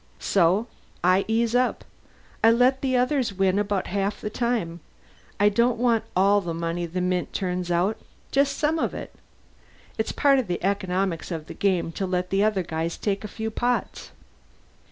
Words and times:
So 0.17 0.65
I 1.03 1.25
ease 1.27 1.53
up. 1.53 1.85
I 2.43 2.49
let 2.49 2.81
the 2.81 2.97
others 2.97 3.33
win 3.35 3.59
about 3.59 3.85
half 3.85 4.19
the 4.19 4.31
time. 4.31 4.79
I 5.39 5.47
don't 5.47 5.77
want 5.77 6.05
all 6.15 6.41
the 6.41 6.55
money 6.55 6.87
the 6.87 7.01
mint 7.01 7.33
turns 7.33 7.69
out 7.69 7.97
just 8.31 8.57
some 8.57 8.79
of 8.79 8.95
it. 8.95 9.13
It's 9.99 10.11
part 10.11 10.39
of 10.39 10.47
the 10.47 10.63
economics 10.63 11.29
of 11.29 11.45
the 11.45 11.53
game 11.53 11.91
to 11.91 12.07
let 12.07 12.31
the 12.31 12.43
other 12.43 12.63
guys 12.63 12.97
take 12.97 13.23
a 13.23 13.27
few 13.27 13.51
pots." 13.51 14.09